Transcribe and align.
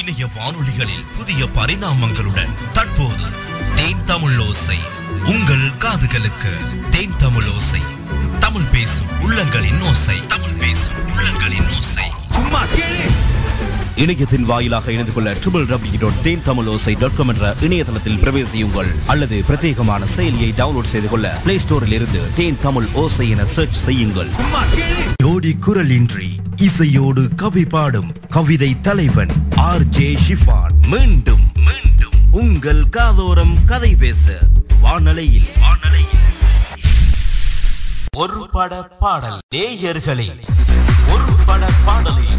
இணைய 0.00 0.26
வானொலிகளில் 0.26 1.04
புதிய 1.16 1.44
பரிணாமங்களுடன் 1.44 2.54
தற்போது 2.72 3.24
தேன் 3.74 4.04
தமிழ் 4.04 4.38
ஓசை. 4.38 4.78
உங்கள் 5.24 5.70
காதுகளுக்கு 5.78 6.58
தேன் 6.90 7.16
தமிழ் 7.16 7.46
ஓசை. 7.46 7.80
தமிழ் 8.38 8.62
பேசும் 8.62 9.06
உள்ளங்களின் 9.20 9.80
ஓசை. 9.80 10.26
தமிழ் 10.26 10.50
பேசும் 10.50 11.16
உள்ளங்களின் 11.16 11.76
ஓசை. 11.76 12.04
சும்மா 12.30 12.62
கேளு. 12.62 13.08
இணையத்தின் 14.00 14.44
வாயிலாக 14.44 14.92
இணைந்து 14.92 15.12
கொள்ள 15.12 15.32
triple 15.32 15.66
W 15.66 15.98
dot 16.00 16.22
Then 16.22 16.42
Tamil 16.44 16.66
Osai 16.66 16.92
dot 16.94 17.16
com 17.16 17.28
என்ற 17.28 17.54
இணையதளத்தில் 17.60 18.16
பிரவேசியுங்கள். 18.16 18.90
அல்லது 19.06 19.44
பிரத்யேகமான 19.48 20.06
செயலியை 20.16 20.50
டவுன்லோட் 20.60 20.90
செய்து 20.92 21.08
கொள்ள 21.08 21.28
பிளே 21.44 21.56
ஸ்டோரில் 21.56 21.92
இருந்து 21.92 22.20
தேன் 22.36 22.58
தமிழ் 22.62 22.86
ஓசை 22.92 23.30
என 23.30 23.44
சர்ச் 23.46 23.78
செய்யுங்கள். 23.84 24.30
ஜோடி 25.22 25.56
குரலின்றி 25.66 26.28
இசையோடு 26.56 27.34
கவி 27.34 27.64
பாடும் 27.64 28.10
கவிதை 28.28 28.80
தலைவன் 28.80 29.34
ஆர் 29.56 29.86
ஜே 29.88 30.18
ஷிஃபான். 30.28 30.74
மீண்டும் 30.86 31.44
மீண்டும் 31.54 32.16
உங்கள் 32.30 32.84
காதோரம் 32.96 33.54
கதை 33.66 33.94
பேச 33.94 34.38
வானலையில் 34.82 35.48
வானலையில். 35.60 36.26
ஒரு 38.16 38.48
பட 38.52 38.82
பாடல் 38.82 39.38
நேயர்களே. 39.54 40.28
ஒரு 41.12 41.32
பட 41.46 41.66
பாடலில் 41.84 42.38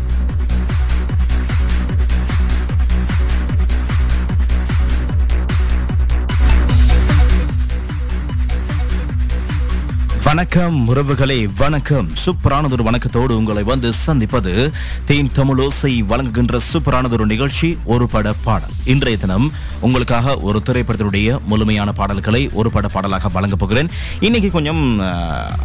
வணக்கம் 10.31 10.89
உறவுகளே 10.89 11.47
வணக்கம். 11.57 12.09
சூப்பரானதொரு 12.25 12.83
வணக்கத்தோடு 12.83 13.35
உங்களை 13.35 13.63
வந்து 13.63 13.93
சந்திப்பது 13.93 14.71
தீம் 15.05 15.31
தமிழோசை 15.35 16.05
வழங்குகின்ற 16.05 16.59
சூப்பரானதொரு 16.73 17.25
நிகழ்ச்சி 17.25 17.77
ஒரு 17.85 18.07
பட 18.07 18.33
பாடல். 18.43 18.69
இன்றைய 18.85 19.17
தினம் 19.17 19.51
உங்களுக்காக 19.87 20.35
ஒரு 20.47 20.61
திரைப்படத்தினுடைய 20.67 21.37
முழுமையான 21.51 21.89
பாடல்களை 21.99 22.41
ஒரு 22.59 22.71
பட 22.75 22.87
பாடலாக 22.95 23.29
வழங்கப் 23.35 23.61
போகிறேன். 23.63 23.89
இன்னைக்கு 24.27 24.51
கொஞ்சம் 24.57 24.81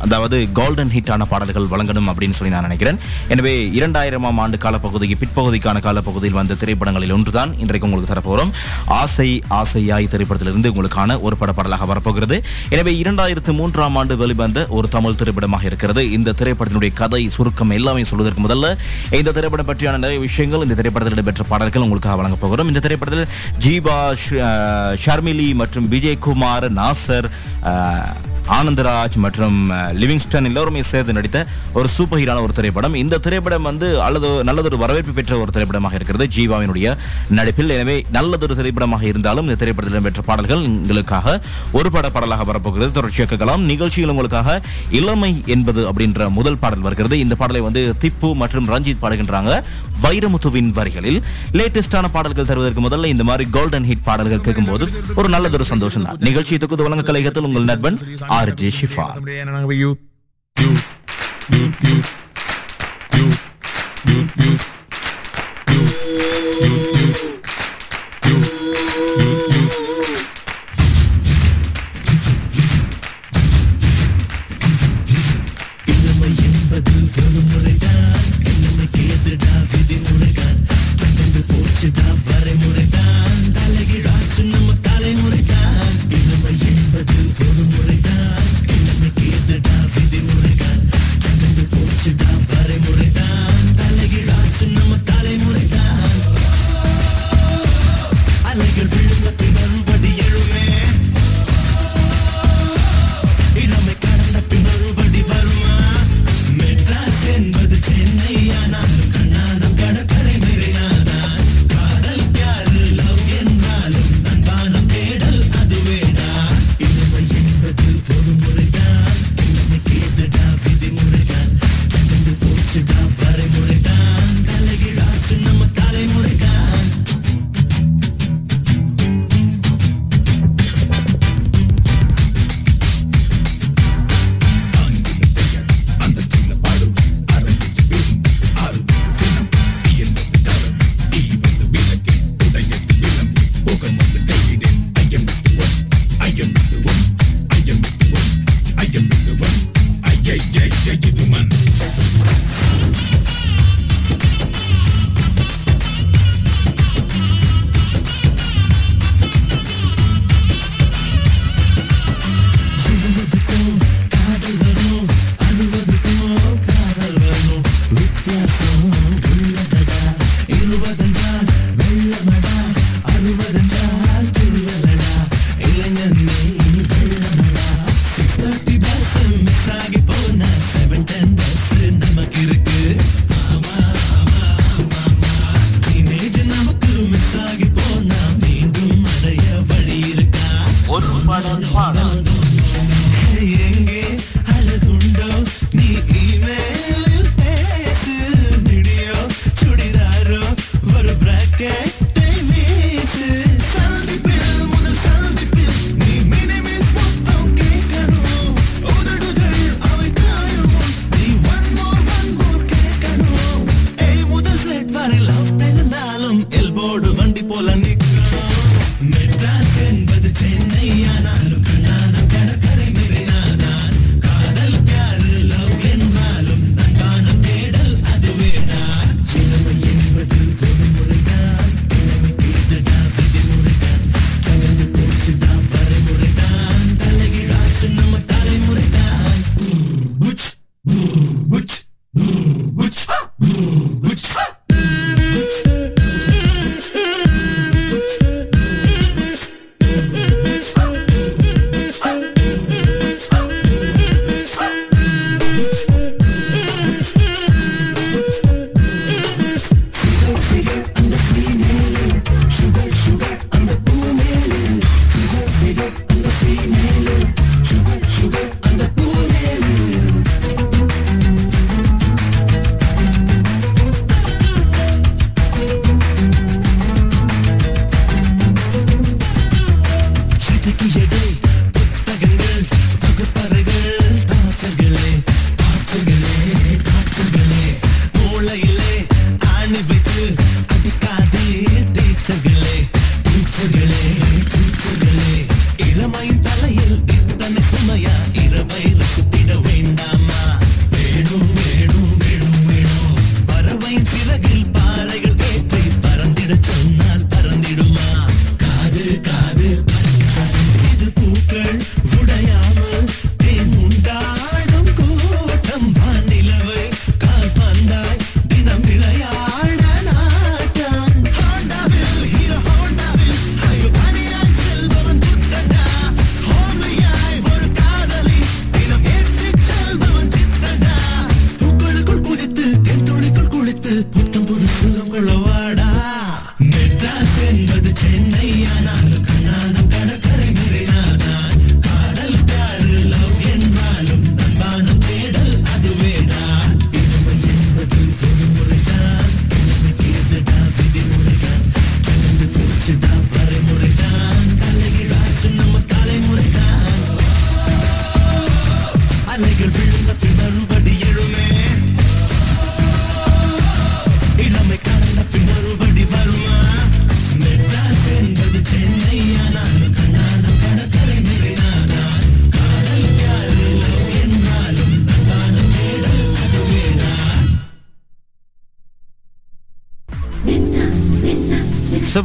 அதாவது 0.05 0.39
கோல்டன் 0.59 0.93
ஹிட்டான 0.97 1.27
பாடல்கள் 1.33 1.71
வழங்கணும் 1.73 2.09
அப்படின்னு 2.13 2.37
சொல்லி 2.39 2.53
நான் 2.55 2.67
நினைக்கிறேன். 2.69 2.99
எனவே 3.35 3.55
இரண்டாயிரமாம் 3.79 4.41
ஆண்டு 4.45 4.59
காலப்பகுதிக்கு 4.65 5.19
பிற்பகுதிக்கான 5.23 5.81
காலப்பகுதியில் 5.87 6.39
வந்த 6.41 6.59
திரைப்படங்களில் 6.63 7.15
ஒன்றுதான் 7.17 7.53
இன்றைக்கு 7.65 7.89
உங்களுக்கு 7.89 8.13
தரப்போகிறோம் 8.13 8.53
ஆசை 9.01 9.29
ஆசையாய் 9.61 10.11
திரைப்படத்திலிருந்து 10.15 10.73
உங்களுக்கான 10.75 11.21
ஒரு 11.27 11.37
பட 11.43 11.53
பாடலாக 11.59 11.87
வரப்போகிறது. 11.93 12.39
எனவே 12.69 12.95
இரண்டாயிரத்து 13.03 13.53
மூன்றாம் 13.61 13.97
ஆண்டு 13.97 14.17
வெளிவந்த 14.23 14.67
ஒரு 14.79 14.89
தமிழ் 14.97 15.19
திரைப்படமாக 15.21 15.65
இருக்கிறது. 15.71 16.05
இந்த 16.17 16.35
திரைப்படத்தினுடைய 16.41 16.93
கதை 17.03 17.23
சுருக்கம் 17.37 17.75
எல்லாமே 17.79 18.05
சொல்வதற்கு 18.11 18.45
முதல்ல 18.47 18.67
இந்த 19.21 19.33
திரைப்படம் 19.37 19.69
பற்றியான 19.71 20.01
நிறைய 20.05 20.21
விஷயங்கள் 20.27 20.65
இந்த 20.67 20.79
திரைப்படத்தில் 20.81 21.19
இடம்பெற்ற 21.19 21.45
பாடல்கள் 21.53 21.87
உங்களுக்காக 21.87 22.17
வழங்கப் 22.23 22.43
போகிறோம். 22.45 22.69
இந்த 22.73 22.83
திரைப்படத்தில் 22.87 23.31
ஜீபா 23.65 23.97
ஷர்மிலி 25.05 25.49
மற்றும் 25.63 25.91
விஜயகுமார் 25.97 26.69
நாசர் 26.81 27.29
ஆனந்தராஜ் 28.57 29.17
மற்றும் 29.23 29.57
லிவிங்ஸ்டன் 30.01 30.47
எல்லோருமே 30.49 30.83
சேர்ந்து 30.91 31.15
நடித்த 31.17 31.39
ஒரு 31.79 31.89
சூப்பர் 31.95 32.19
ஹீரான 32.21 32.43
ஒரு 32.45 32.53
திரைப்படம். 32.59 32.95
இந்த 33.01 33.19
திரைப்படம் 33.25 33.65
வந்து 33.69 33.87
அல்லது 34.07 34.29
நல்லதொரு 34.49 34.77
வரவேற்பு 34.83 35.13
பெற்ற 35.17 35.39
ஒரு 35.45 35.51
திரைப்படமாக 35.55 35.99
இருக்கிறது 35.99 36.27
ஜீவாவினுடைய 36.37 36.91
நடிப்பில். 37.39 37.73
எனவே 37.77 37.97
நல்லதொரு 38.17 38.57
திரைப்படமாக 38.61 39.05
இருந்தாலும் 39.13 39.47
இந்த 39.49 39.57
திரைப்படத்தில் 39.63 39.97
இடம்பெற்ற 39.97 40.23
பாடல்கள் 40.29 40.63
உங்களுக்காக 40.69 41.35
ஒரு 41.79 41.91
பட 41.97 42.11
பாடலாக 42.11 42.47
வரப்போகிறது. 42.51 42.97
தொடர்ச்சியாக 42.99 43.31
கேட்கலாம் 43.33 43.65
நிகழ்ச்சியில் 43.73 44.13
உங்களுக்காக 44.15 44.61
இளமை 45.01 45.33
என்பது 45.57 45.83
அப்படின்ற 45.93 46.29
முதல் 46.39 46.61
பாடல் 46.63 46.87
வருகிறது. 46.87 47.19
இந்த 47.25 47.35
பாடலை 47.43 47.63
வந்து 47.69 47.83
திப்பு 48.05 48.31
மற்றும் 48.45 48.69
ரஞ்சித் 48.75 49.03
பாடுகின்றாங்க. 49.03 49.61
வைரமுத்துவின் 50.03 50.71
வரிகளில் 50.73 51.19
லேட்டஸ்டான 51.53 52.11
பாடல்கள் 52.11 52.49
தருவதற்கு 52.49 52.85
முதல்ல 52.87 53.07
இந்த 53.07 53.25
மாதிரி 53.25 53.47
கோல்டன் 53.51 53.89
ஹிட் 53.91 54.05
பாடல்கள் 54.05 54.45
கேட்கும்போது 54.47 54.87
ஒரு 55.17 55.29
நல்லதொரு 55.29 55.67
சந்தோஷம் 55.67 56.07
தான் 56.07 56.21
நிகழ்ச்சி 56.21 56.59
தொகுதி 56.59 56.83
வழங்க 56.83 57.05
கழகத்தில் 57.05 57.49
உங்கள் 57.51 57.65
நண்பன் 57.65 57.99
ஆர் 58.39 58.55
ஜே 58.55 58.71
ஷிஃபா 58.77 59.09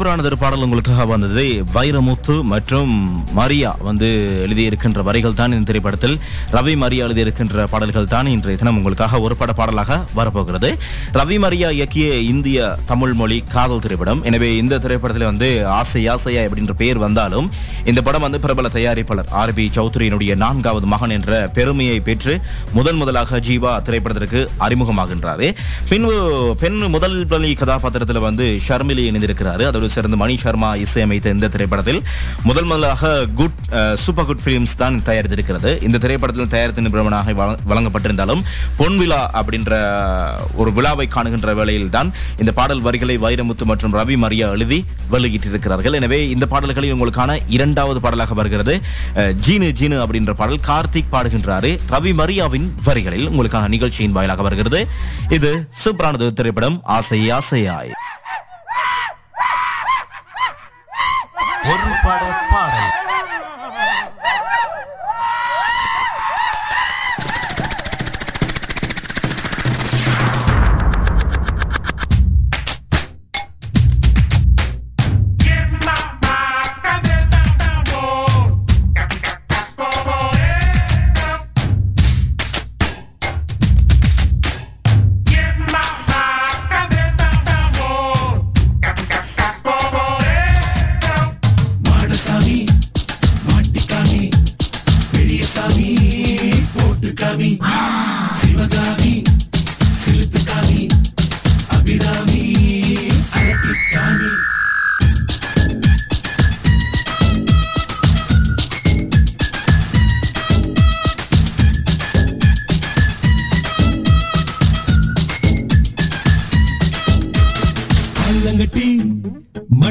சிவரானதர் 0.02 0.36
பாடல் 0.42 0.64
உங்களுக்காக 0.66 1.04
வந்தது. 1.12 1.44
வைரமுத்து 1.74 2.36
மற்றும் 2.52 2.94
மரியா 3.40 3.72
வந்து 3.88 4.08
எழுதியிருக்கின்ற 4.46 5.02
வரிகள் 5.08 5.36
தான் 5.40 5.52
இந்த 5.56 5.66
திரைப்படத்தில். 5.70 6.16
ரவி 6.56 6.74
மரியா 6.84 7.04
எழுதியிருக்கின்ற 7.08 7.66
பாடல்கள் 7.74 8.08
தான் 8.14 8.30
இன்றைய 8.32 8.60
தினம் 8.62 8.78
உங்களுக்காக 8.80 9.20
ஒரு 9.26 9.36
பட 9.42 9.54
பாடலாக 9.60 9.98
வரப்போகிறது. 10.20 10.70
ரவி 11.20 11.38
மரியா 11.44 11.70
இயக்கிய 11.78 12.08
இந்திய 12.32 12.70
தமிழ் 12.92 13.14
மொழி 13.20 13.38
காதல் 13.54 13.84
திரைப்படம். 13.84 14.24
எனவே 14.30 14.50
இந்த 14.62 14.80
திரைப்படத்தில் 14.86 15.28
வந்து 15.32 15.50
ஆசை 15.80 16.02
ஆசையா 16.14 16.46
அப்படின்ற 16.48 16.76
பெயர் 16.82 17.02
வந்தாலும் 17.06 17.50
இந்த 17.92 18.02
படம் 18.08 18.26
வந்து 18.28 18.42
பிரபல 18.46 18.72
தயாரிப்பாளர் 18.78 19.30
ஆர் 19.44 19.56
பி 19.60 19.68
சௌத்ரியினுடைய 19.78 20.32
நான்காவது 20.46 20.90
மகன் 20.96 21.16
என்ற 21.18 21.32
பெருமையை 21.60 22.00
பெற்று 22.10 22.36
முதன் 22.80 23.00
முதலாக 23.04 23.44
ஜீவா 23.50 23.76
திரைப்படத்திற்கு 23.90 24.44
அறிமுகமாகின்றாரு. 24.68 25.50
பின்பு 25.94 26.18
பெண் 26.66 26.82
முதல் 26.98 27.20
பள்ளி 27.36 27.54
கதாபாத்திரத்தில் 27.64 28.26
வந்து 28.28 28.48
ஷர்மிலி 28.68 29.06
இணைந்திருக்கிறாரு. 29.12 29.66
அதோட 29.72 29.90
சேர்ந்து 29.92 30.18
மணி 30.18 30.38
சர்மா 30.38 30.72
இசையமைத்த 30.78 31.30
இந்த 31.30 31.50
திரைப்படத்தில் 31.50 32.02
முதல் 32.44 32.66
முதலாக 32.66 33.08
குட் 33.36 33.60
சூப்பர் 34.04 34.26
குட் 34.26 34.44
ஃபிலிம்ஸ் 34.44 34.76
தான் 34.76 34.98
தயாரித்திருக்கிறது. 35.06 35.72
இந்த 35.82 35.98
திரைப்படத்தில் 35.98 36.50
தயாரித்த 36.50 36.82
நிபுணனாக 36.82 37.36
வழங்கப்பட்டிருந்தாலும் 37.70 38.42
பொன் 38.78 38.98
விழா 38.98 39.22
அப்படின்ற 39.40 39.74
ஒரு 40.56 40.72
விழாவை 40.72 41.08
காணுகின்ற 41.08 41.54
வேளையில் 41.54 41.90
தான் 41.90 42.10
இந்த 42.38 42.52
பாடல் 42.52 42.82
வரிகளை 42.82 43.18
வைரமுத்து 43.18 43.66
மற்றும் 43.66 43.94
ரவி 43.94 44.18
மரியா 44.18 44.48
எழுதி 44.50 44.80
வெளியிட்டிருக்கிறார்கள். 45.12 45.94
எனவே 45.94 46.30
இந்த 46.30 46.46
பாடல்களில் 46.46 46.94
உங்களுக்கான 46.94 47.20
இரண்டாவது 47.50 48.00
பாடலாக 48.00 48.34
வருகிறது. 48.34 48.76
அஹ், 49.16 49.34
ஜீனு 49.46 49.70
ஜீனு 49.80 49.98
அப்படின்ற 50.04 50.34
பாடல் 50.34 50.66
கார்த்திக் 50.68 51.12
பாடுகின்றாரு. 51.12 51.72
ரவி 51.90 52.14
மரியாவின் 52.14 52.68
வரிகளில் 52.84 53.30
உங்களுக்கான 53.30 53.68
நிகழ்ச்சியின் 53.68 54.12
வாயிலாக 54.12 54.42
வருகிறது. 54.42 54.82
இது 55.30 55.52
சூப்பரானது 55.84 56.34
திரைப்படம் 56.34 56.80
ஆசை 56.92 57.32
ஆசையாய். 57.32 57.92
ஒரு 61.64 61.92
பட 62.04 62.24
பாடல். 62.52 63.01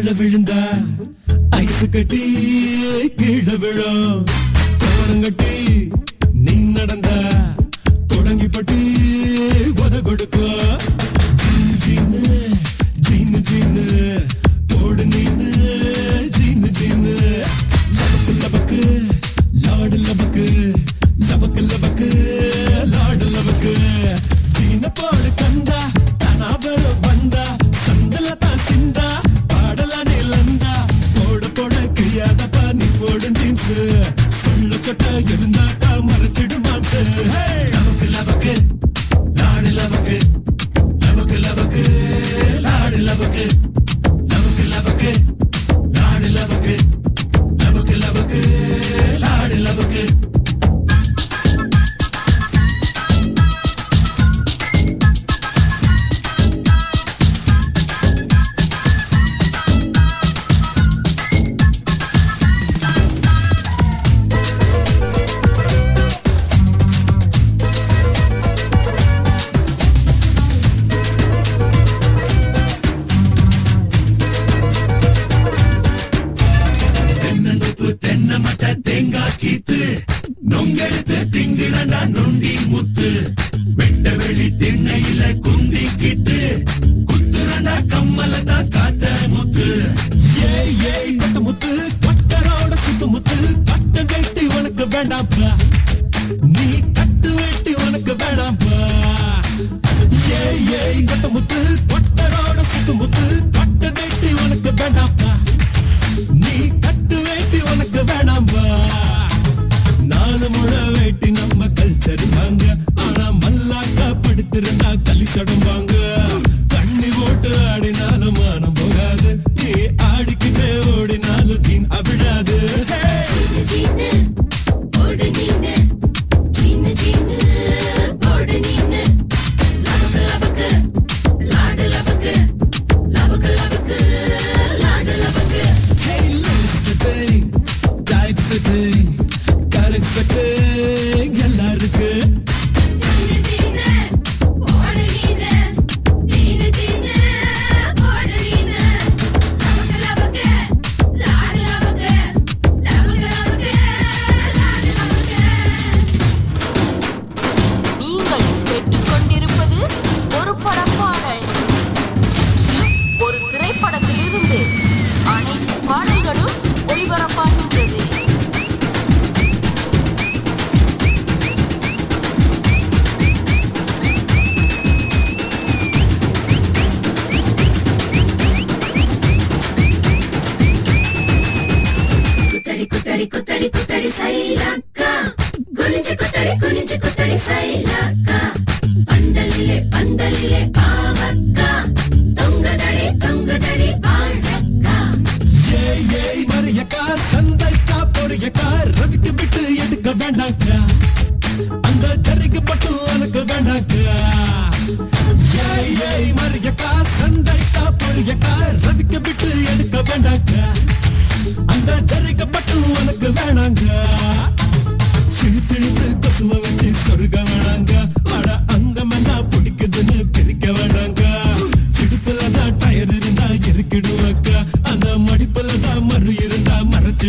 வாழ 0.03 0.13
விழுந்தா 0.19 0.61
ஐசு 1.57 1.87
கட்டி 1.95 2.21
கீழே 3.19 3.57
விழும் 3.63 4.23
கட்டி 5.25 5.57
நீ 6.45 6.55
நடந்தா 6.77 7.19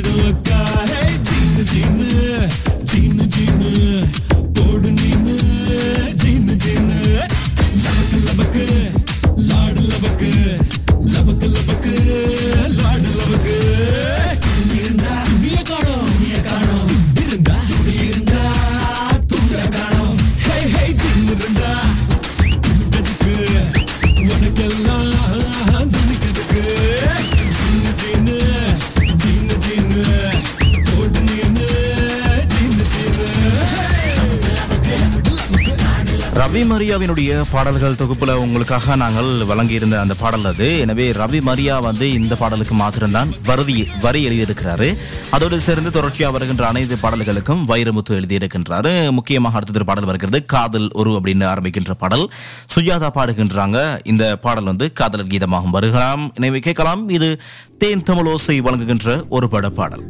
should 0.02 0.16
have 0.16 0.26
looked 0.26 0.51
மரியாவினுடைய 36.92 37.34
பாடல்கள் 37.52 37.98
தொகுப்புல 38.00 38.32
உங்களுக்காக 38.46 38.96
நாங்கள் 39.02 39.30
வழங்கியிருந்த 39.50 39.96
அந்த 40.00 40.16
பாடல் 40.22 40.48
அது. 40.50 40.68
எனவே 40.84 41.06
ரவி 41.20 41.40
மரியா 41.50 41.76
வந்து 41.86 42.06
இந்த 42.18 42.34
பாடலுக்கு 42.42 42.76
மாத்திரம்தான் 42.82 43.30
வருதி 43.50 43.76
வரி 44.06 44.22
எழுதியிருக்கிறாரு. 44.28 44.88
அதோடு 45.36 45.60
சேர்ந்து 45.68 45.92
தொடர்ச்சியாக 45.98 46.36
வருகின்ற 46.36 46.66
அனைத்து 46.72 46.98
பாடல்களுக்கும் 47.04 47.62
வைரமுத்து 47.72 48.18
எழுதியிருக்கின்றாரு. 48.20 48.92
முக்கியமாக 49.18 49.58
அடுத்த 49.60 49.86
பாடல் 49.92 50.10
வருகிறது 50.10 50.42
காதல் 50.56 50.90
ஒரு 51.02 51.14
அப்படின்னு 51.20 51.48
ஆரம்பிக்கின்ற 51.54 51.96
பாடல். 52.04 52.26
சுஜாதா 52.76 53.12
பாடுகின்றாங்க. 53.20 53.78
இந்த 54.14 54.36
பாடல் 54.48 54.70
வந்து 54.72 54.88
காதலர் 55.02 55.32
கீதமாகவும் 55.36 55.78
வருகலாம் 55.80 56.26
எனவே 56.40 56.62
கேட்கலாம் 56.68 57.10
இது 57.20 57.30
தேன் 57.84 58.06
தமிழோசை 58.10 58.58
வழங்குகின்ற 58.68 59.26
ஒரு 59.30 59.50
பட 59.56 59.70
பாடல் 59.80 60.06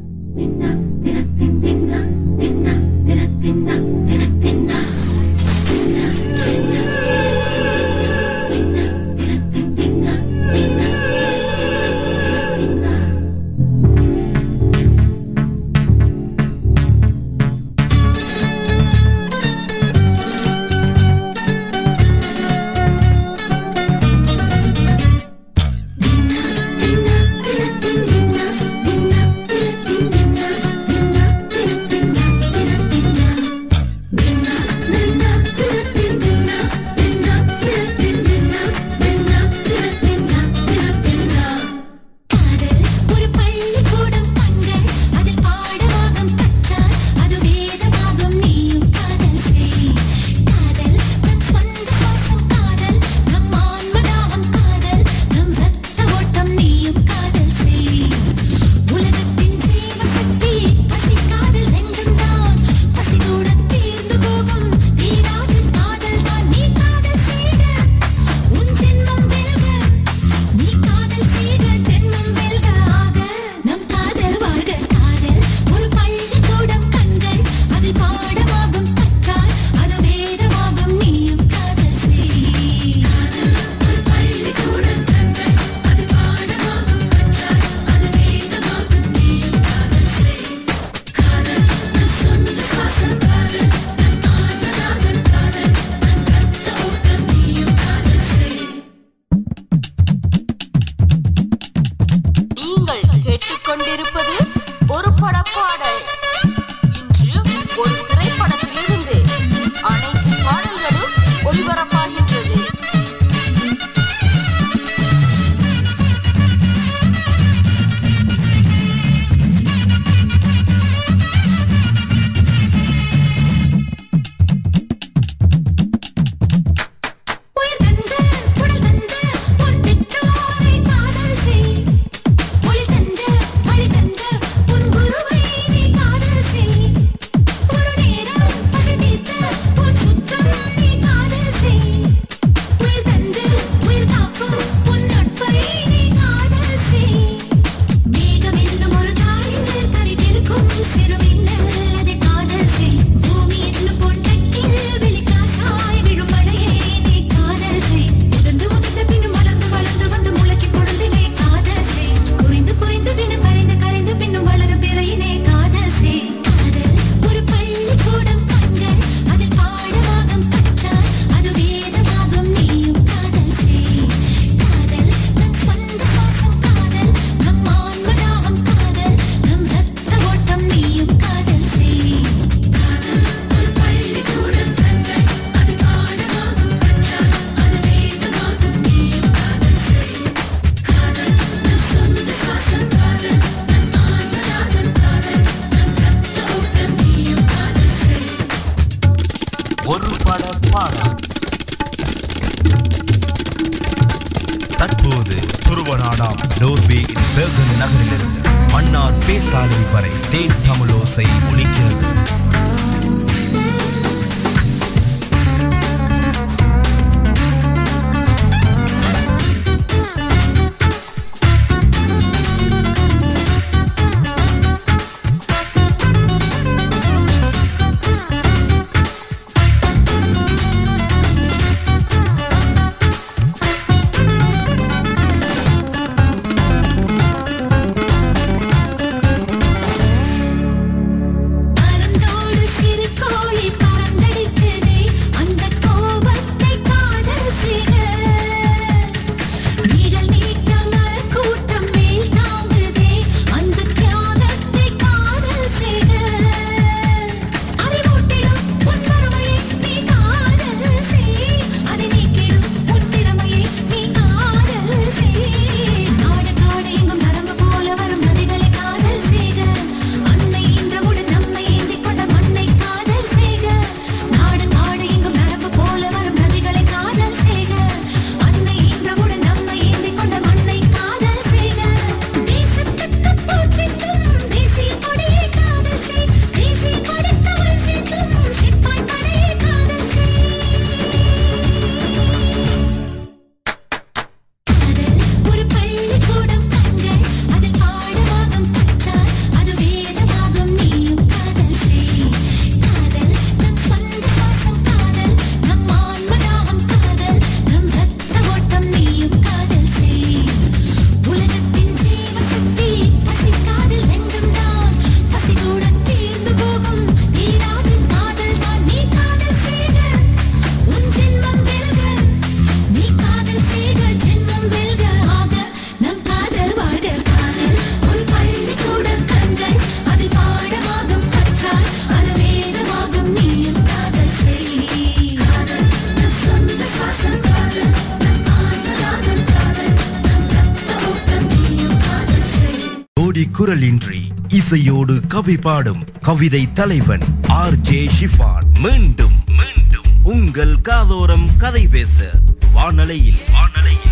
இன்றி 343.88 344.20
இசையோடு 344.48 345.13
கவி 345.28 345.56
பாடும் 345.58 346.02
கவிதை 346.22 346.62
தலைவன் 346.74 347.24
ஆர் 347.60 347.78
ஜே 347.82 348.00
ஷிஃபான். 348.20 348.65
மீண்டும் 348.86 349.36
மீண்டும் 349.60 350.10
உங்கள் 350.34 350.74
காதோரம் 350.89 351.46
கதை 351.58 351.84
பேச 351.88 352.30
வானலையில். 352.76 353.41
வானலையில் 353.56 354.10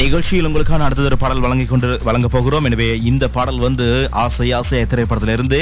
நிகழ்ச்சியில் 0.00 0.46
உங்களுக்கான 0.48 0.84
அடுத்தது 0.84 1.08
ஒரு 1.08 1.18
பாடல் 1.18 1.42
வழங்கிக் 1.44 1.68
கொண்டு 1.68 1.88
வழங்க 2.02 2.28
போகிறோம். 2.28 2.64
எனவே 2.64 2.88
இந்த 3.10 3.24
பாடல் 3.28 3.60
வந்து 3.66 3.86
ஆசை 4.22 4.52
ஆசை 4.52 4.80
திரைப்படத்திலிருந்து 4.86 5.60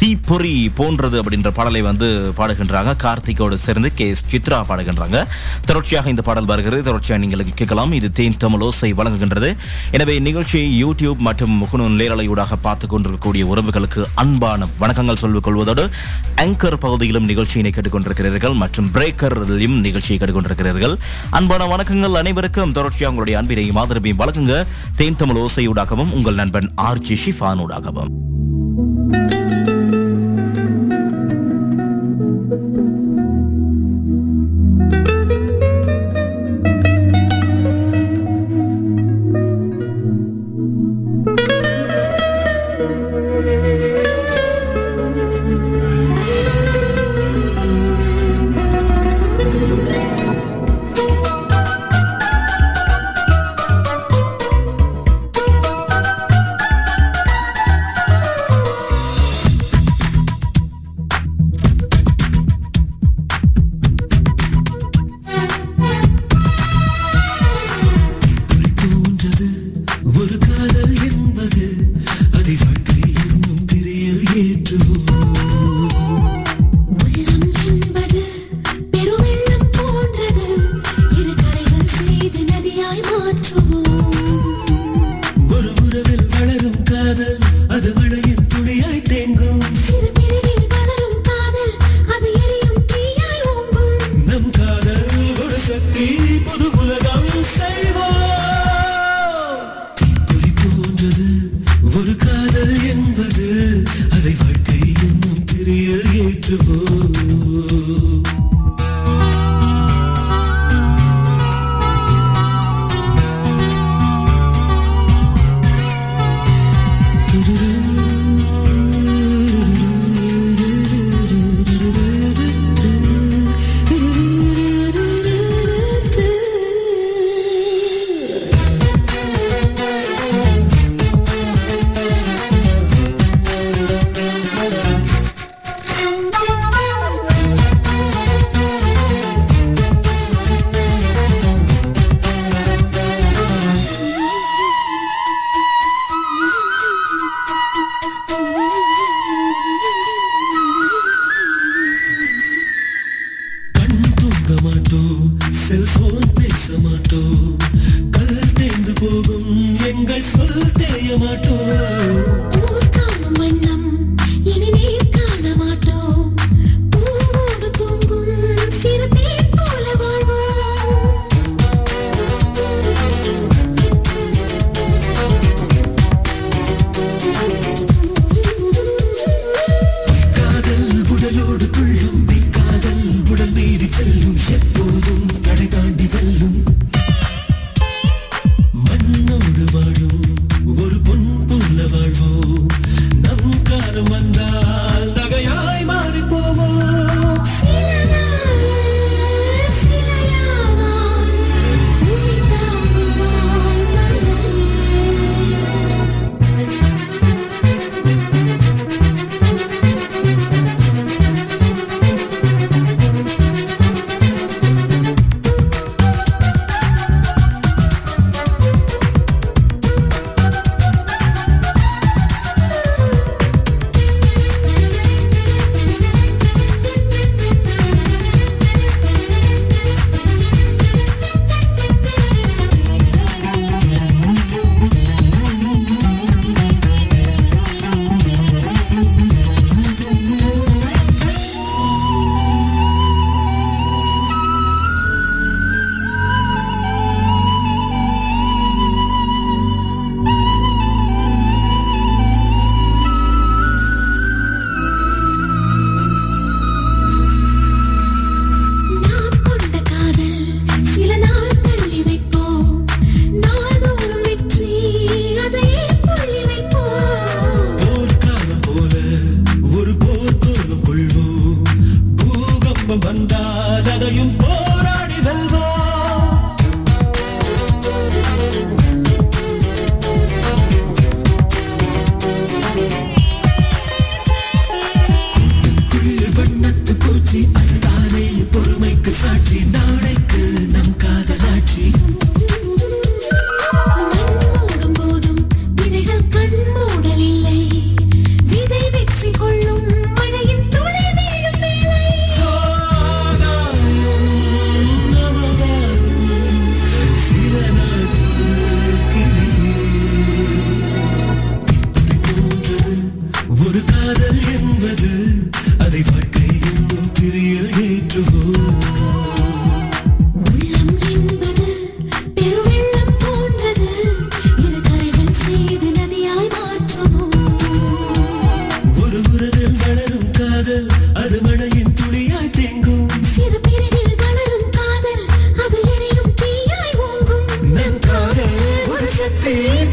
தீப்பொறி 0.00 0.52
போன்றது 0.78 1.16
அப்படின்ற 1.22 1.48
பாடலை 1.50 1.80
வந்து 1.88 2.08
பாடுகின்றாங்க. 2.38 2.90
கார்த்திகோடு 3.04 3.54
சேர்ந்து 3.54 3.94
கே 3.94 4.06
சித்ரா 4.30 4.58
பாடுகின்றாங்க. 4.68 5.18
தொடர்ச்சியாக 5.68 6.08
இந்த 6.08 6.22
பாடல் 6.22 6.50
வருகிறது. 6.50 6.82
தொடர்ச்சியாக 6.82 7.22
நீங்கள் 7.24 7.54
கேட்கலாம். 7.60 7.92
இது 7.92 8.12
தேன் 8.12 8.36
தமிழோசை 8.44 8.90
வழங்குகின்றது. 9.00 9.50
எனவே 9.90 10.18
நிகழ்ச்சியை 10.18 10.84
யூடியூப் 10.84 11.16
மற்றும் 11.16 11.54
முகநூல் 11.62 11.98
நேரலையூடாக 12.02 12.58
பார்த்து 12.66 12.86
கொண்டிருக்கக்கூடிய 12.86 13.46
உறவுகளுக்கு 13.52 14.04
அன்பான 14.14 14.66
வணக்கங்கள் 14.80 15.20
சொல்லிக் 15.22 15.46
கொள்வதோடு 15.48 15.86
ஆங்கர் 16.44 16.78
பகுதியிலும் 16.84 17.28
நிகழ்ச்சியினை 17.32 17.72
கேட்டுக்கொண்டிருக்கிறீர்கள் 17.74 18.56
மற்றும் 18.62 18.90
பிரேக்கர்லையும் 18.94 19.76
நிகழ்ச்சியை 19.88 20.18
கேட்டுக்கொண்டிருக்கிறீர்கள். 20.20 20.96
அன்பான 21.30 21.66
வணக்கங்கள் 21.76 22.20
அனைவருக்கும் 22.22 22.72
தொடர்ச்சியாக 22.72 23.14
உங்களுடைய 23.14 23.40
அன்பினையும் 23.40 23.82
ஆதரவையும் 23.84 24.22
வழங்குங்க. 24.22 24.66
தேன் 24.96 25.16
தமிழ் 25.16 25.42
ஓசையூடாகவும் 25.46 26.14
உங்கள் 26.20 26.34
நண்பன் 26.34 26.72
ஆர்ஜி 26.76 27.16
ஷிஃபானூடாகவும். 27.24 28.10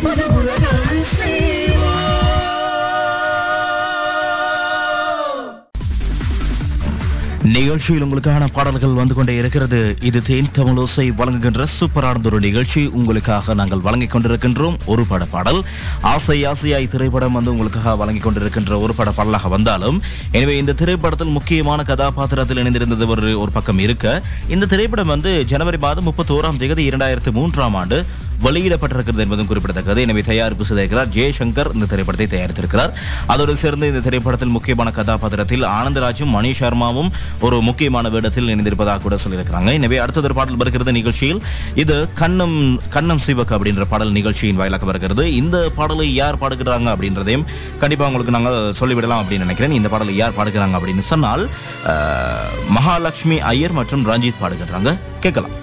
புது 0.02 0.26
உலகம் 0.40 0.84
நிகழ்ச்சியில் 7.56 8.04
உங்களுக்கான 8.04 8.48
பாடல்கள் 8.54 8.90
வந்து 8.90 9.14
கொண்டே 9.14 9.36
இருக்கிறது. 9.36 9.98
இது 10.02 10.22
தேன் 10.22 10.48
தமிழோசை 10.58 11.16
வழங்குகின்ற 11.16 11.66
சூப்பரான 11.80 12.24
ஒரு 12.26 12.40
நிகழ்ச்சி. 12.40 12.86
உங்களுக்காக 12.86 13.54
நாங்கள் 13.54 13.80
வழங்கிக் 13.80 14.16
கொண்டிருக்கின்றோம். 14.16 14.78
ஒரு 14.86 15.06
பட 15.06 15.26
பாடல். 15.26 15.64
ஆசை 16.02 16.46
ஆசையாய் 16.48 16.88
திரைப்படம் 16.88 17.32
வந்து 17.32 17.52
உங்களுக்காக 17.52 17.96
வழங்கிக் 17.96 18.28
கொண்டிருக்கின்ற 18.28 18.82
ஒரு 18.82 18.96
பட 18.96 19.12
பாடலாக 19.12 19.48
வந்தாலும் 19.48 20.02
எனவே 20.32 20.58
இந்த 20.58 20.74
திரைப்படத்தில் 20.74 21.28
முக்கியமான 21.28 21.84
கதாபாத்திரத்தில் 21.84 22.58
இணைந்திருந்தது 22.58 23.08
ஒரு 23.08 23.40
ஒரு 23.40 23.52
பக்கம் 23.52 23.80
இருக்க. 23.80 24.22
இந்த 24.48 24.66
திரைப்படம் 24.66 25.08
வந்து 25.08 25.46
ஜனவரி 25.46 25.78
மாதம் 25.78 26.14
முப்பத்தோராம் 26.14 26.58
தேதி 26.58 26.90
இரண்டாயிரத்து 26.90 27.32
மூன்றாம் 27.32 27.74
ஆண்டு 27.74 28.06
வெளியிடப்பட்டிருக்கிறது 28.46 29.24
என்பதும் 29.26 29.50
குறிப்பிடத்தக்கது. 29.50 30.00
எனவே 30.06 30.22
தயாரிப்பு 30.30 30.66
செய்திருக்கிறார் 30.70 31.10
ஜெயசங்கர் 31.16 31.70
இந்த 31.76 31.86
திரைப்படத்தை 31.92 32.28
தயாரித்திருக்கிறார். 32.34 32.92
அதோடு 33.34 33.56
சேர்ந்து 33.64 33.90
இந்த 33.92 34.02
திரைப்படத்தில் 34.08 34.54
முக்கியமான 34.56 34.92
கதாபாத்திரத்தில் 34.98 35.64
ஆனந்தராஜும் 35.78 36.34
மணி 36.38 36.52
சர்மாவும் 36.62 37.10
ஒரு 37.48 37.60
முக்கியமான 37.68 38.10
வேடத்தில் 38.16 38.52
இணைந்திருப்பதாக 38.54 39.04
கூட 39.06 39.18
சொல்லியிருக்கிறாங்க. 39.24 39.72
எனவே 39.80 40.00
அடுத்தது 40.04 40.30
ஒரு 40.30 40.38
பாடல் 40.40 40.62
வருகிறது 40.62 40.94
நிகழ்ச்சியில். 41.00 41.42
இது 41.84 41.98
கண்ணம் 42.22 42.58
கண்ணம் 42.96 43.24
சிவக் 43.28 43.56
அப்படின்ற 43.58 43.86
பாடல் 43.94 44.16
நிகழ்ச்சியின் 44.20 44.60
வாயிலாக 44.62 44.86
வருகிறது. 44.92 45.26
இந்த 45.42 45.58
பாடலை 45.80 46.08
யார் 46.22 46.42
பாடுகிறாங்க 46.44 46.90
அப்படின்றதையும் 46.96 47.46
கண்டிப்பா 47.84 48.08
உங்களுக்கு 48.10 48.38
நாங்கள் 48.38 48.60
சொல்லிவிடலாம் 48.82 49.22
அப்படின்னு 49.24 49.48
நினைக்கிறேன். 49.48 49.78
இந்த 49.80 49.90
பாடலை 49.96 50.16
யார் 50.22 50.38
பாடுகிறாங்க 50.40 50.78
அப்படின்னு 50.80 51.06
சொன்னால் 51.12 51.46
மகாலட்சுமி 52.78 53.40
ஐயர் 53.54 53.78
மற்றும் 53.82 54.08
ரஞ்சித் 54.12 54.42
பாடுகிறாங்க. 54.42 54.92
கேட்கலாம். 55.26 55.56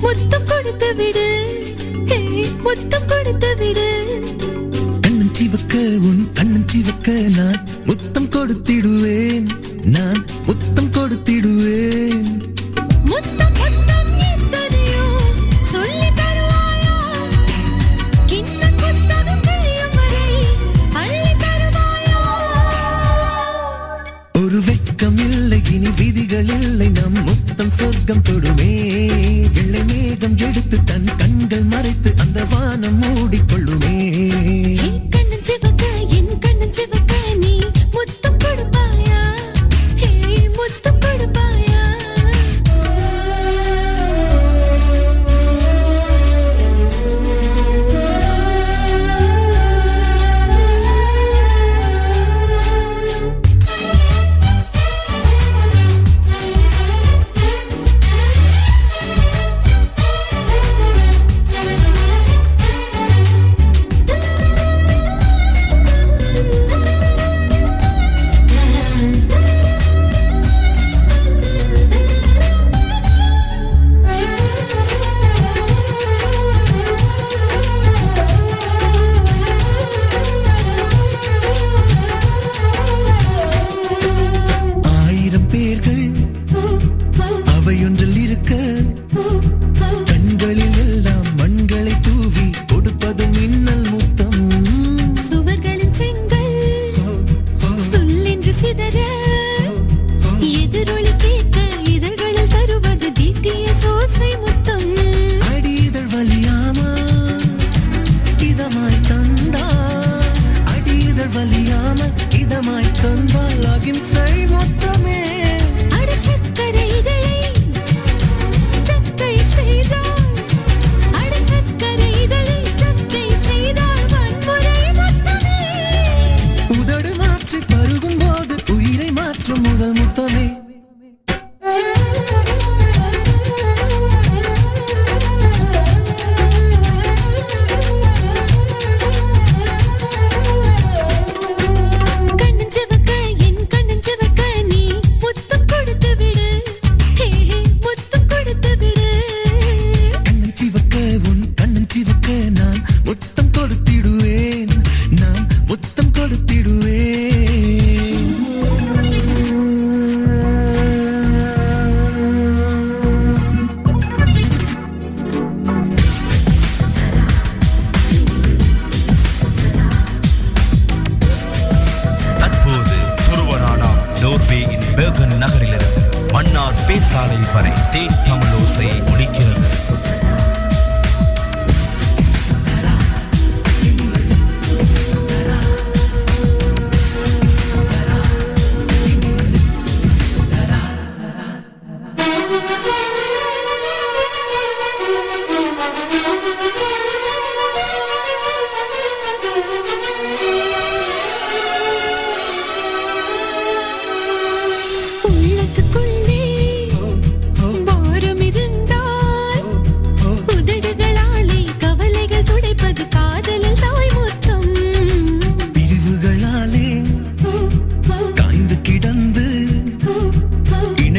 முத்தம் 0.00 0.46
கொடுத்து 0.46 0.94
விடு. 0.94 1.26
ஹே, 2.06 2.46
முத்தம் 2.62 3.06
கொடுத்து 3.06 3.56
விடு. 3.56 3.86
கண்ணன் 5.00 5.34
சிவக்க 5.34 5.78
உன் 5.78 6.28
கண்ணன் 6.34 6.68
சிவக்க 6.68 7.12
நான் 7.36 7.66
முத்தம் 7.84 8.30
கொடுத்திடுவேன். 8.30 9.48
நான் 9.84 10.24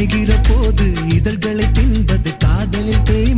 இணைகிற 0.10 0.36
போது 0.44 0.86
இதழ்களை 1.16 1.66
தின்பது 1.72 2.32
காதலில் 2.38 3.04
பேய். 3.06 3.29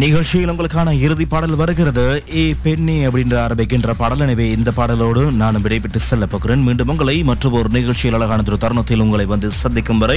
நிகழ்ச்சியில் 0.00 0.50
உங்களுக்கான 0.50 0.92
இறுதி 1.04 1.24
பாடல் 1.32 1.56
வருகிறது. 1.60 2.04
ஏ 2.42 2.42
பெண்ணே 2.64 2.94
அப்படின்ற 3.06 3.34
ஆரம்பிக்கின்ற 3.46 3.90
பாடல். 3.98 4.22
எனவே 4.26 4.46
இந்த 4.56 4.70
பாடலோடு 4.76 5.22
நான் 5.40 5.58
விடைபெற்று 5.64 6.00
செல்ல 6.04 6.26
போகிறேன். 6.34 6.62
மீண்டும் 6.66 6.90
உங்களை 6.92 7.16
மற்றும் 7.30 7.56
ஒரு 7.58 7.68
நிகழ்ச்சியில் 7.76 8.16
அழகான 8.18 8.44
ஒரு 8.50 8.58
தருணத்தில் 8.62 9.02
உங்களை 9.04 9.26
வந்து 9.32 9.48
சந்திக்கும் 9.62 10.00
வரை 10.02 10.16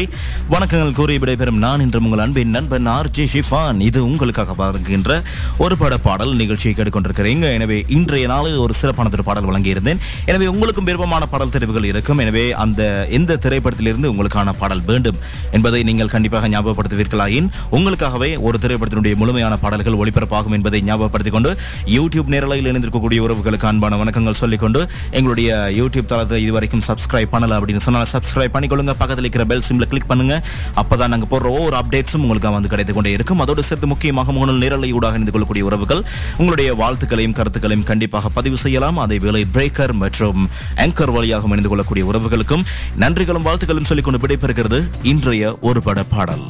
வணக்கங்கள் 0.54 0.96
கூறி 1.00 1.16
விடைபெறும் 1.24 1.60
நான் 1.66 1.84
இன்று 1.86 2.02
உங்கள் 2.10 2.24
அன்பின் 2.26 2.54
நண்பன் 2.58 2.88
ஆர் 2.94 3.10
ஜே 3.18 3.26
ஷிஃபான். 3.34 3.82
இது 3.90 4.00
உங்களுக்காக 4.10 4.56
வருகின்ற 4.62 5.18
ஒரு 5.66 5.78
பட 5.82 5.98
பாடல் 6.08 6.34
நிகழ்ச்சியை 6.44 6.74
கேட்டுக்கொண்டிருக்கிறீங்க. 6.78 7.46
எனவே 7.58 7.80
இன்றைய 7.98 8.30
நாளில் 8.34 8.58
ஒரு 8.68 8.76
சிறப்பான 8.82 9.14
ஒரு 9.18 9.28
பாடல் 9.32 9.50
வழங்கியிருந்தேன். 9.50 10.02
எனவே 10.32 10.48
உங்களுக்கும் 10.54 10.90
விருப்பமான 10.92 11.30
பாடல் 11.34 11.54
தெரிவுகள் 11.58 11.90
இருக்கும். 11.92 12.24
எனவே 12.26 12.46
அந்த 12.66 12.82
எந்த 13.20 13.40
திரைப்படத்திலிருந்து 13.48 14.14
உங்களுக்கான 14.14 14.56
பாடல் 14.62 14.86
வேண்டும் 14.94 15.20
என்பதை 15.58 15.84
நீங்கள் 15.92 16.14
கண்டிப்பாக 16.16 16.54
ஞாபகப்படுத்துவீர்களாயின் 16.56 17.52
உங்களுக்காகவே 17.76 18.32
ஒரு 18.48 18.58
திரைப்படத்தினுடைய 18.66 19.16
முழுமையான 19.24 19.54
பாடல்கள் 19.65 19.99
ஒளிபரப்பாகும் 20.01 20.58
என்பதை 20.60 20.82
ஞாபகப்படுத்திக் 20.89 21.38
கொண்டு 21.38 21.51
யூடியூப் 21.97 22.32
நேரலையில் 22.36 22.69
இணைந்திருக்கக்கூடிய 22.71 23.19
உறவுகளுக்கு 23.28 23.69
அன்பான 23.71 23.99
வணக்கங்கள் 24.04 24.39
சொல்லிக்கொண்டு 24.41 24.82
எங்களுடைய 25.17 25.49
யூடியூப் 25.80 26.10
தளத்தை 26.12 26.39
இதுவரைக்கும் 26.45 26.84
சப்ஸ்கிரைப் 26.89 27.32
பண்ணல 27.36 27.58
அப்படின்னு 27.60 27.84
சொன்னால் 27.88 28.10
சப்ஸ்கிரைப் 28.15 28.54
பண்ணிக்கொள்ளுங்க. 28.56 28.93
பக்கத்தில் 29.01 29.25
இருக்கிற 29.25 29.45
பெல் 29.51 29.63
சிம்ல 29.69 29.86
கிளிக் 29.91 30.10
பண்ணுங்க. 30.12 30.36
அப்பதான் 30.82 31.12
நாங்க 31.13 31.28
போடுற 31.32 31.47
ஒவ்வொரு 31.58 31.75
அப்டேட்ஸும் 31.82 32.23
உங்களுக்கு 32.25 32.51
வந்து 32.58 32.71
கிடைத்துக் 32.73 32.97
கொண்டே 32.97 33.12
இருக்கும். 33.17 33.41
அதோடு 33.45 33.63
சேர்த்து 33.69 33.88
முக்கியமாக 33.93 34.34
முகநூல் 34.38 34.62
நேரலை 34.63 34.89
ஊடாக 34.99 35.17
இணைந்து 35.17 35.34
கொள்ளக்கூடிய 35.36 35.65
உறவுகள் 35.69 36.01
உங்களுடைய 36.38 36.69
வாழ்த்துக்களையும் 36.82 37.38
கருத்துக்களையும் 37.39 37.88
கண்டிப்பாக 37.91 38.30
பதிவு 38.38 38.60
செய்யலாம். 38.65 38.97
அதே 39.06 39.19
வேளை 39.25 39.43
பிரேக்கர் 39.58 39.95
மற்றும் 40.04 40.41
ஆங்கர் 40.86 41.13
வழியாக 41.17 41.51
இணைந்து 41.51 41.71
கொள்ளக்கூடிய 41.73 42.06
உறவுகளுக்கும் 42.12 42.65
நன்றிகளும் 43.06 43.47
வாழ்த்துக்களும் 43.49 43.89
சொல்லிக்கொண்டு 43.91 44.23
விடைபெறுகிறது 44.25 44.82
இன்றைய 45.13 45.58
ஒரு 45.69 45.82
பட 45.89 46.04
பாடல். 46.15 46.48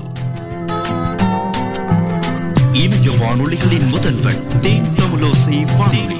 இணைய 2.75 3.09
வானொலிகளின் 3.19 3.87
முதல்வர் 3.89 4.39
தேன் 4.59 4.87
தமிழோசை 4.97 5.57
வானொலி. 5.77 6.17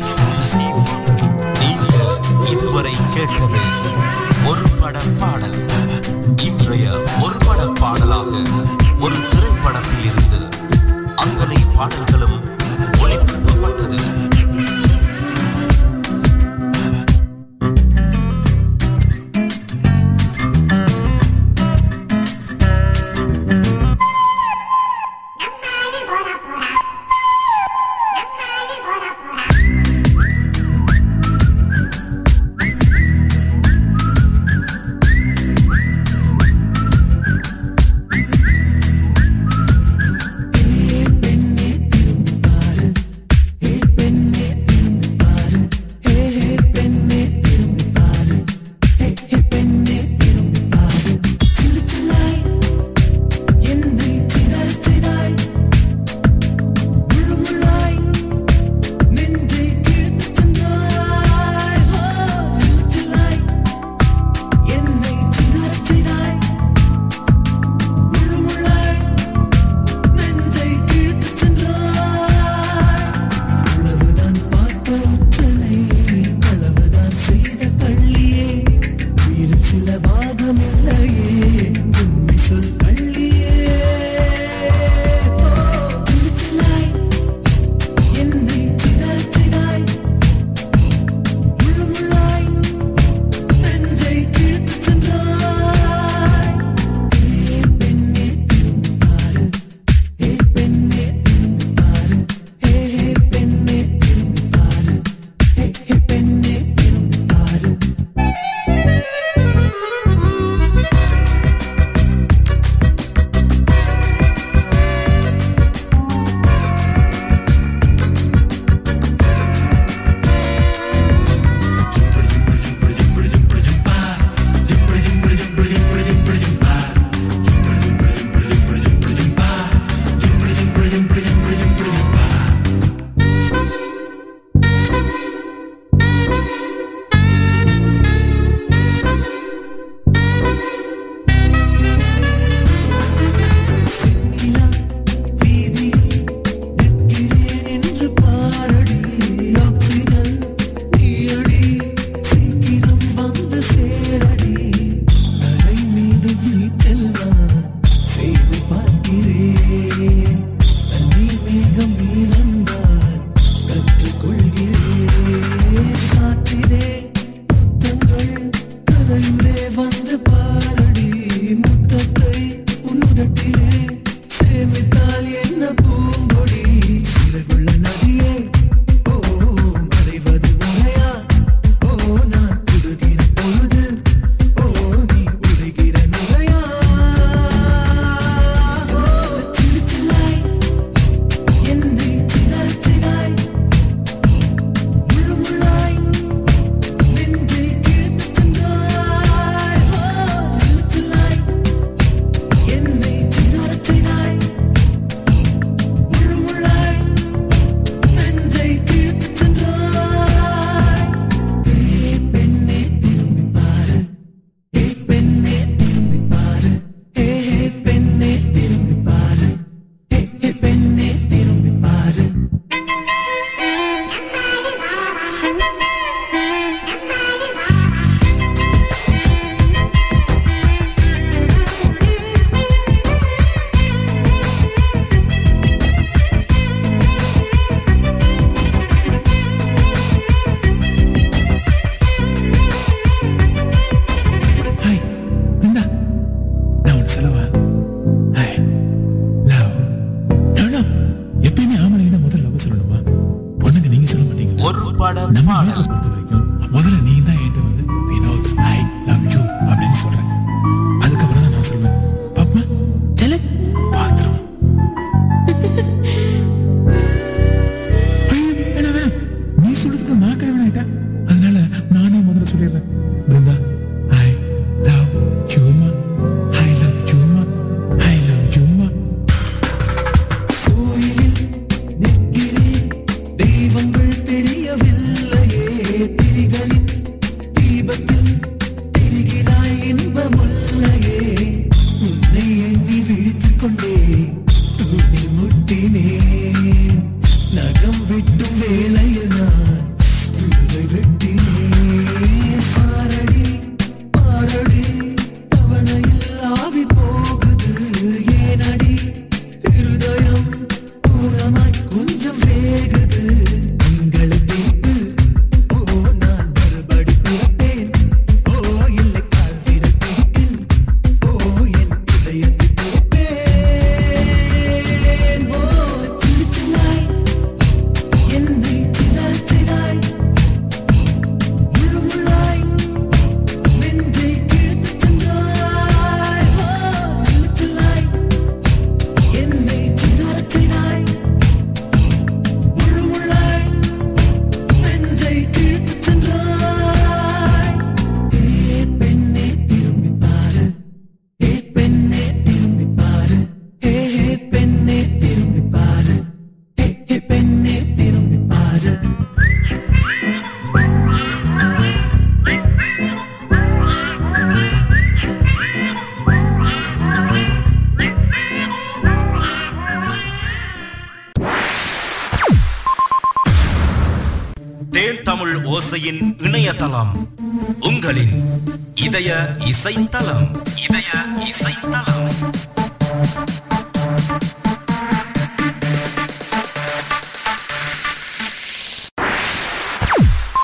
இதுவரை 2.52 2.94
கேட்டது 3.14 3.62
ஒரு 4.46 4.66
பட 4.80 5.00
பாடல். 5.20 5.58
இன்றைய 6.44 6.86
ஒரு 7.22 7.38
பட 7.46 7.62
பாடலாக 7.80 8.32
ஒரு 9.00 9.18
திரைப்படத்தில் 9.32 10.06
இருந்து 10.06 10.40
அத்தனை 11.16 11.60
பாடல்களும் 11.76 12.35